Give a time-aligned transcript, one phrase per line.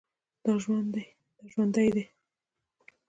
[0.43, 0.53] دا
[1.51, 2.03] ژوندی دی